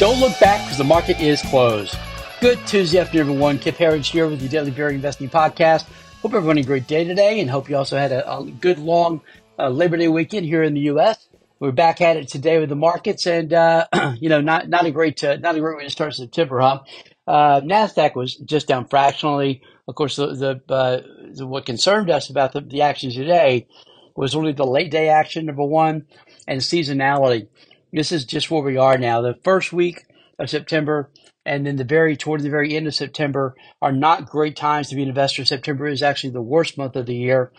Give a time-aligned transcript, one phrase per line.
[0.00, 1.94] Don't look back because the market is closed.
[2.40, 3.58] Good Tuesday afternoon, everyone.
[3.58, 5.84] Kip Herriage here with the Daily VRA Investing Podcast.
[6.22, 8.78] Hope everyone had a great day today and hope you also had a, a good
[8.78, 9.20] long
[9.58, 11.28] uh, Labor Day weekend here in the U.S.
[11.58, 13.88] We're back at it today with the markets and, uh,
[14.18, 16.80] you know, not, not a great, uh, not a great way to start September, huh?
[17.26, 19.60] Uh, NASDAQ was just down fractionally.
[19.86, 21.02] Of course, the, the, uh,
[21.34, 23.68] the what concerned us about the, the action today
[24.16, 26.06] was really the late day action, number one,
[26.48, 27.48] and seasonality
[27.92, 29.20] this is just where we are now.
[29.20, 30.04] The first week
[30.38, 31.10] of September
[31.44, 34.94] and then the very toward the very end of September are not great times to
[34.94, 35.44] be an investor.
[35.44, 37.50] September is actually the worst month of the year,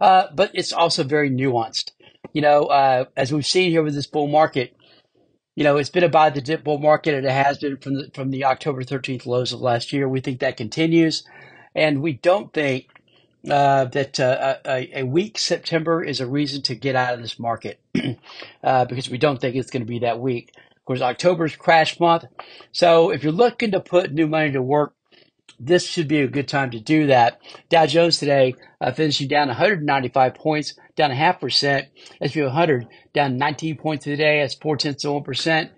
[0.00, 1.92] uh, but it's also very nuanced.
[2.32, 4.74] You know, uh, as we've seen here with this bull market,
[5.54, 7.94] you know, it's been a buy the dip bull market, and it has been from
[7.94, 10.08] the from the October 13th lows of last year.
[10.08, 11.24] We think that continues,
[11.74, 12.88] and we don't think
[13.48, 17.38] uh, that uh, a, a, weak September is a reason to get out of this
[17.38, 17.80] market
[18.64, 20.52] uh, because we don't think it's going to be that weak.
[20.56, 22.24] Of course, October's crash month.
[22.72, 24.94] So if you're looking to put new money to work,
[25.58, 27.40] this should be a good time to do that.
[27.68, 31.88] Dow Jones today uh, finishing down 195 points, down a half percent.
[32.20, 34.40] S&P 100 down 19 points today.
[34.40, 35.70] That's four tenths of one percent.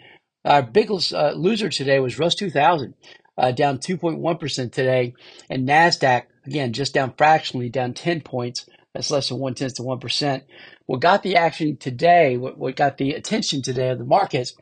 [0.45, 2.95] Our biggest uh, loser today was Russ 2000,
[3.39, 5.15] uh, down 2.1% today.
[5.49, 8.67] And NASDAQ, again, just down fractionally, down 10 points.
[8.95, 10.43] That's less than one tenth to 1%.
[10.87, 14.55] What got the action today, what, what got the attention today of the markets,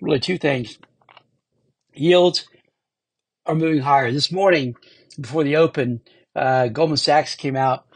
[0.00, 0.78] really two things.
[1.94, 2.46] Yields
[3.46, 4.12] are moving higher.
[4.12, 4.76] This morning,
[5.20, 6.02] before the open,
[6.36, 7.86] uh, Goldman Sachs came out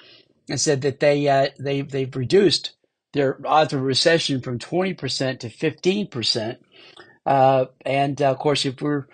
[0.48, 2.72] and said that they uh, they they've reduced
[3.12, 6.56] their odds of recession from 20% to 15%.
[7.27, 9.06] Uh, and uh, of course, if we're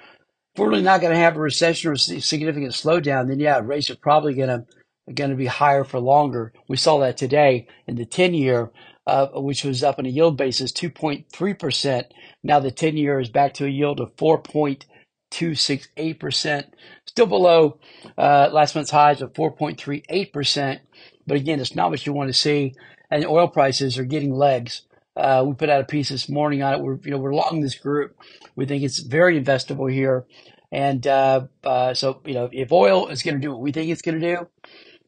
[0.59, 3.61] if we're really not going to have a recession or a significant slowdown, then yeah,
[3.63, 4.67] rates are probably going to
[5.15, 6.53] going to be higher for longer.
[6.69, 8.73] We saw that today in the 10 year,
[9.07, 12.05] uh, which was up on a yield basis 2.3%.
[12.43, 16.65] Now the 10 year is back to a yield of 4.268%,
[17.07, 17.79] still below
[18.19, 20.81] uh, last month's highs of 4.38%.
[21.25, 22.75] But again, it's not what you want to see.
[23.13, 24.83] And oil prices are getting legs.
[25.19, 26.81] Uh, we put out a piece this morning on it.
[26.81, 28.17] We're you know we're long this group.
[28.55, 30.27] We think it's very investable here,
[30.71, 33.91] and uh, uh, so you know if oil is going to do what we think
[33.91, 34.49] it's going to do,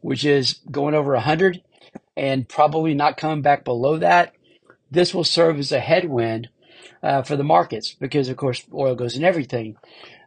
[0.00, 1.62] which is going over hundred
[2.16, 4.34] and probably not coming back below that,
[4.90, 6.48] this will serve as a headwind
[7.04, 9.76] uh, for the markets because of course oil goes in everything,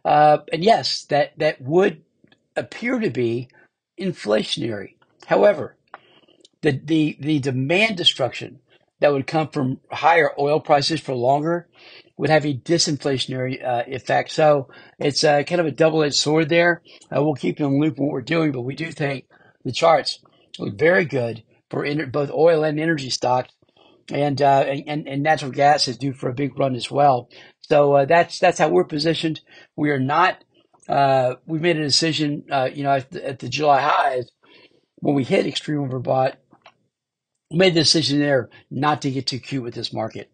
[0.06, 2.02] uh, and yes, that that would
[2.56, 3.48] appear to be
[4.00, 4.94] inflationary.
[5.26, 5.76] However,
[6.62, 8.60] the the the demand destruction
[9.00, 11.68] that would come from higher oil prices for longer
[12.16, 14.30] would have a disinflationary uh, effect.
[14.30, 14.68] So
[14.98, 16.82] it's uh, kind of a double edged sword there.
[17.14, 19.26] Uh, we'll keep you in loop on what we're doing, but we do think
[19.64, 20.20] the charts
[20.58, 23.52] look very good for both oil and energy stocks.
[24.12, 27.30] And, uh, and and natural gas is due for a big run as well.
[27.62, 29.40] So uh, that's that's how we're positioned.
[29.76, 30.44] We are not.
[30.86, 32.44] Uh, we made a decision,
[32.74, 34.30] you know, at the, at the July highs
[34.96, 36.34] when we hit extreme overbought
[37.54, 40.30] made the decision there not to get too cute with this market.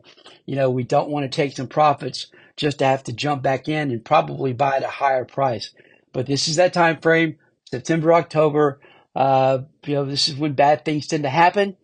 [0.47, 2.27] You know, we don't want to take some profits
[2.57, 5.73] just to have to jump back in and probably buy at a higher price.
[6.13, 7.37] But this is that time frame,
[7.71, 8.81] September, October.
[9.15, 11.77] Uh, you know, this is when bad things tend to happen.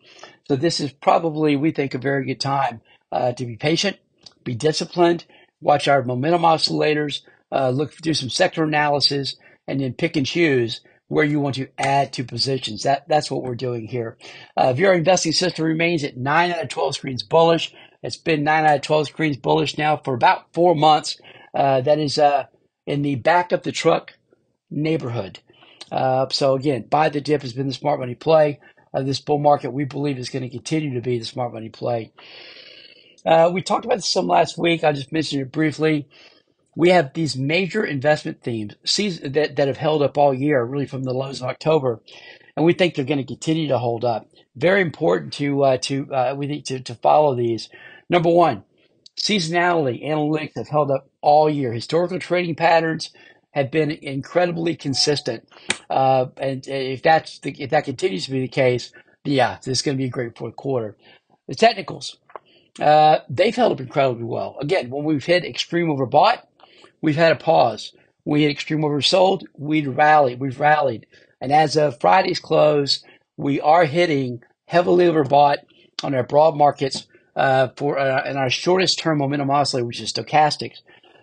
[0.48, 2.80] So this is probably, we think, a very good time
[3.10, 3.96] uh, to be patient,
[4.44, 5.24] be disciplined,
[5.60, 9.36] watch our momentum oscillators, uh, look do some sector analysis,
[9.66, 12.82] and then pick and choose where you want to add to positions.
[12.82, 14.16] That that's what we're doing here.
[14.56, 17.72] Uh, if your investing system remains at nine out of twelve screens bullish,
[18.02, 21.18] it's been nine out of twelve screens bullish now for about four months.
[21.54, 22.44] Uh, that is uh,
[22.86, 24.14] in the back of the truck
[24.70, 25.38] neighborhood.
[25.92, 28.60] Uh, so again, buy the dip has been the smart money play.
[28.92, 31.68] of this bull market, we believe, is going to continue to be the smart money
[31.68, 32.12] play.
[33.24, 34.84] Uh, we talked about this some last week.
[34.84, 36.08] I just mentioned it briefly
[36.76, 38.74] we have these major investment themes
[39.24, 42.02] that, that have held up all year, really from the lows of October,
[42.54, 44.28] and we think they're going to continue to hold up.
[44.54, 47.68] Very important to uh, to uh, we need to, to follow these.
[48.08, 48.62] Number one,
[49.18, 51.72] seasonality analytics have held up all year.
[51.72, 53.10] Historical trading patterns
[53.52, 55.48] have been incredibly consistent,
[55.88, 58.92] uh, and if that's the, if that continues to be the case,
[59.24, 60.96] yeah, this is going to be a great fourth quarter.
[61.48, 62.18] The technicals.
[62.78, 64.58] Uh, they've held up incredibly well.
[64.60, 66.42] Again, when we've hit extreme overbought,
[67.06, 67.92] we've had a pause.
[68.24, 69.44] We had extreme oversold.
[69.56, 70.40] We'd rallied.
[70.40, 71.06] We've rallied.
[71.40, 73.04] And as of Friday's close,
[73.36, 75.58] we are hitting heavily overbought
[76.02, 77.06] on our broad markets
[77.36, 80.78] uh, for uh, in our shortest term momentum oscillator, which is stochastics.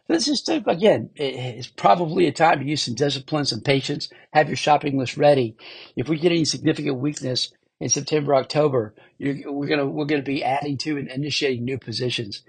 [0.07, 4.56] This is again, it's probably a time to use some discipline, some patience, have your
[4.56, 5.57] shopping list ready.
[5.97, 7.51] If we get any significant weakness
[7.81, 12.44] in September, October, we're gonna we're gonna be adding to and initiating new positions.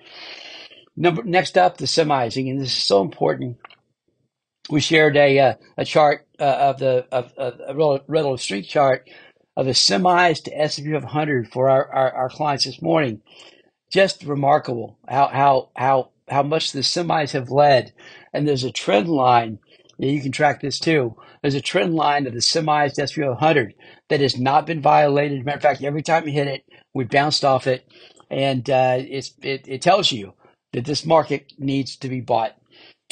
[0.97, 2.37] Number next up, the semis.
[2.37, 3.59] Again, this is so important.
[4.71, 9.09] We shared a uh, a chart uh, of the of, of a relative strength chart
[9.57, 13.21] of the semis to S&P 500 for our, our, our clients this morning.
[13.91, 17.93] Just remarkable how how how how much the semis have led,
[18.33, 19.59] and there's a trend line.
[19.99, 21.17] You can track this too.
[21.43, 23.75] There's a trend line of the semis to S&P 100
[24.09, 25.45] that has not been violated.
[25.45, 26.65] Matter of fact, every time you hit it,
[26.95, 27.87] we bounced off it,
[28.31, 30.35] and uh, it's it, it tells you
[30.75, 32.57] that this market needs to be bought.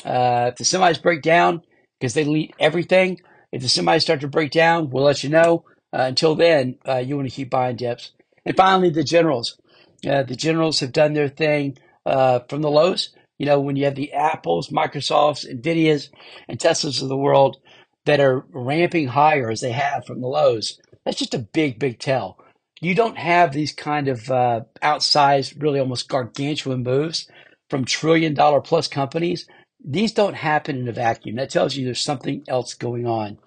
[0.05, 1.63] Uh, if the semis break down,
[1.99, 3.21] because they lead everything,
[3.53, 5.65] if the semis start to break down, we'll let you know.
[5.93, 8.11] Uh, until then, uh, you want to keep buying dips.
[8.45, 9.59] And finally, the generals.
[10.07, 13.11] Uh, the generals have done their thing uh, from the lows.
[13.39, 16.09] You know, when you have the Apples, Microsofts, Nvidias,
[16.49, 17.59] and Teslas of the world
[18.07, 22.01] that are ramping higher as they have from the lows, that's just a big, big
[22.01, 22.39] tell.
[22.81, 27.29] You don't have these kind of uh, outsized, really almost gargantuan moves
[27.73, 29.49] from trillion dollar plus companies
[29.85, 31.37] these don't happen in a vacuum.
[31.37, 33.39] That tells you there's something else going on.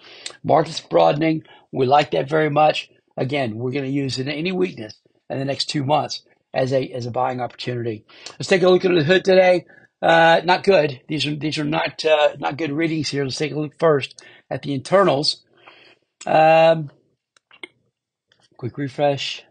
[0.44, 1.44] Market's broadening.
[1.72, 2.90] We like that very much.
[3.18, 4.96] Again, we're going to use it- any weakness
[5.30, 6.24] in the next two months
[6.54, 8.06] as a as a buying opportunity.
[8.34, 9.66] Let's take a look at the hood today.
[10.02, 11.02] Uh, not good.
[11.10, 13.24] These are these are not uh, not good readings here.
[13.26, 15.44] Let's take a look first at the internals.
[16.28, 16.92] Um,
[18.58, 19.44] quick refresh.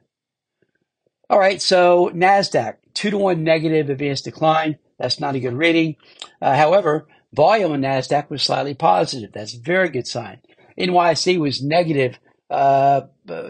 [1.30, 4.78] All right, so Nasdaq two to one negative advanced decline.
[4.98, 5.96] That's not a good reading.
[6.40, 9.32] Uh, however, volume on NASDAQ was slightly positive.
[9.32, 10.40] That's a very good sign.
[10.78, 12.18] NYSE was negative,
[12.50, 13.02] uh,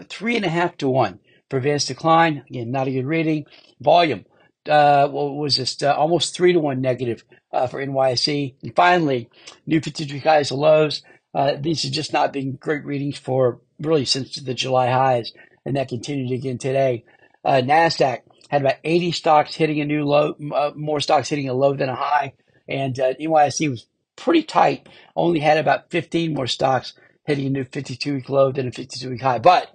[0.09, 1.19] three and a half to one
[1.49, 2.43] for advanced decline.
[2.49, 3.45] Again, not a good reading.
[3.79, 4.25] Volume
[4.69, 8.55] uh, was just uh, almost three to one negative uh, for NYSE.
[8.63, 9.29] And finally,
[9.65, 11.03] new 53 highs to lows.
[11.33, 15.33] Uh, these have just not been great readings for really since the July highs,
[15.65, 17.03] and that continued again today.
[17.43, 18.19] Uh, NASDAQ
[18.49, 21.89] had about 80 stocks hitting a new low, uh, more stocks hitting a low than
[21.89, 22.33] a high.
[22.67, 26.93] And uh, NYSE was pretty tight, only had about 15 more stocks
[27.25, 29.39] hitting a new 52 week low than a 52 week high.
[29.39, 29.71] But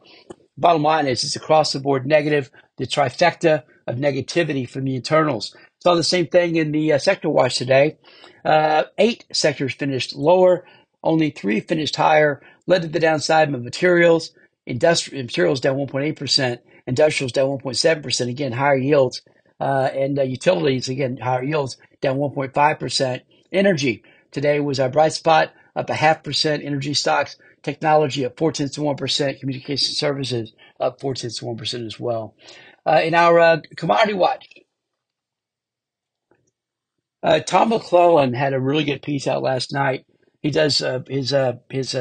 [0.56, 5.54] bottom line is it's across the board negative, the trifecta of negativity from the internals.
[5.82, 7.96] Saw the same thing in the uh, sector watch today.
[8.44, 10.66] Uh, eight sectors finished lower,
[11.02, 14.32] only three finished higher, led to the downside of materials.
[14.66, 19.22] Industrial materials down 1.8%, Industrials down 1.7%, again, higher yields.
[19.60, 23.20] Uh, and uh, utilities, again, higher yields, down 1.5%.
[23.52, 26.64] Energy today was our bright spot, up a half percent.
[26.64, 29.40] Energy stocks, technology up four tenths to 1%.
[29.40, 32.34] Communication services up four tenths to 1% as well.
[32.86, 34.48] Uh, in our uh, commodity watch,
[37.22, 40.06] uh, Tom McClellan had a really good piece out last night.
[40.42, 41.34] He does uh, his
[41.68, 41.92] his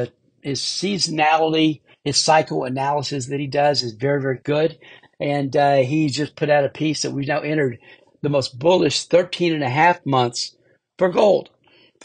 [0.42, 4.78] his seasonality his cycle analysis that he does is very, very good.
[5.20, 7.80] And uh, he just put out a piece that we've now entered
[8.22, 10.56] the most bullish 13 and a half months
[10.98, 11.50] for gold.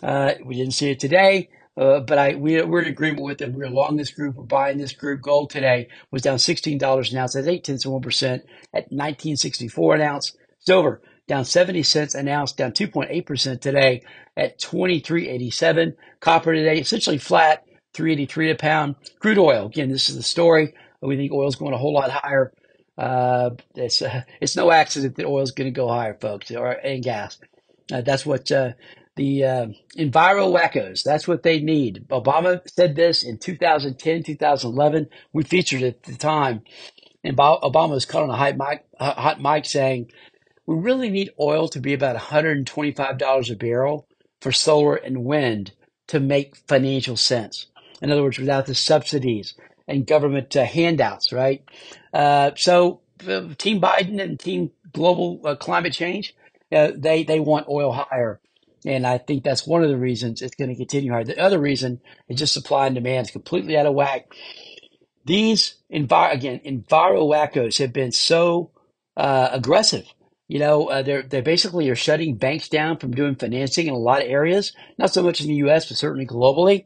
[0.03, 3.53] Uh, we didn't see it today, uh, but I we, we're in agreement with him.
[3.53, 4.35] We're along this group.
[4.35, 5.23] We're buying this group.
[5.23, 7.35] Gold today was down $16 an ounce.
[7.35, 10.37] That's 8 tenths of 1% at 1964 an ounce.
[10.59, 14.03] Silver down 70 cents an ounce, down 2.8% today
[14.37, 15.95] at 23.87.
[16.21, 17.65] Copper today essentially flat
[17.95, 18.97] 383 a pound.
[19.21, 20.75] Crude oil, again, this is the story.
[21.01, 22.53] We think oil's going a whole lot higher.
[22.99, 27.03] Uh, it's uh, it's no accident that oil's going to go higher, folks, or and
[27.03, 27.39] gas.
[27.93, 28.73] Uh, that's what uh,
[29.17, 29.67] the uh,
[29.99, 31.03] enviro wackos.
[31.03, 32.07] That's what they need.
[32.11, 35.09] Obama said this in 2010, 2011.
[35.33, 36.63] We featured it at the time,
[37.25, 40.11] and Obama was caught on a hot mic, hot mic saying,
[40.67, 44.07] "We really need oil to be about 125 dollars a barrel
[44.41, 45.73] for solar and wind
[46.09, 47.67] to make financial sense."
[48.05, 49.55] In other words, without the subsidies
[49.89, 51.65] and government uh, handouts, right?
[52.13, 56.37] Uh, so, uh, Team Biden and Team Global uh, Climate Change,
[56.71, 58.41] uh, they they want oil higher,
[58.85, 61.25] and I think that's one of the reasons it's going to continue higher.
[61.25, 64.35] The other reason is just supply and demand is completely out of whack.
[65.25, 68.71] These envir- again, enviro wackos have been so
[69.17, 70.13] uh, aggressive.
[70.47, 74.21] You know, they're they basically are shutting banks down from doing financing in a lot
[74.21, 74.75] of areas.
[74.99, 76.85] Not so much in the U.S., but certainly globally.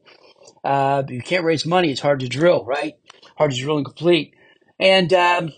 [0.65, 1.91] Uh, you can't raise money.
[1.91, 2.95] It's hard to drill, right?
[3.37, 4.35] Hard to drill and complete.
[4.79, 5.53] And, um,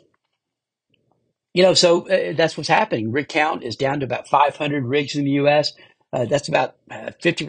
[1.53, 3.13] you know, so uh, that's what's happening.
[3.13, 5.73] Rig count is down to about 500 rigs in the U.S.
[6.13, 7.47] Uh, that's about uh, 50,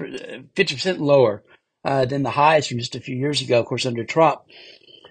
[0.55, 1.43] 50% lower
[1.85, 4.41] uh, than the highs from just a few years ago, of course, under Trump.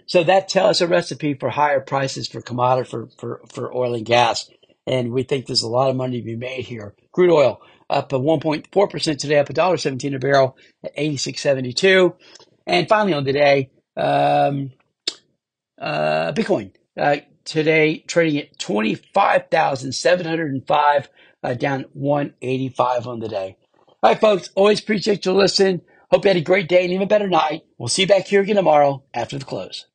[0.06, 3.94] So that tells us a recipe for higher prices for commodity, for, for, for oil
[3.94, 4.50] and gas.
[4.86, 6.94] And we think there's a lot of money to be made here.
[7.12, 12.14] Crude oil, up 1.4% today, up $1.17 a barrel at 86.72.
[12.66, 14.72] And finally on the day, um,
[15.80, 21.08] uh, Bitcoin uh, today, trading at 25,705,
[21.42, 23.56] uh, down 185 on the day.
[24.02, 25.82] All right, folks, always appreciate you listening.
[26.10, 27.62] Hope you had a great day and even a better night.
[27.78, 29.86] We'll see you back here again tomorrow after the close.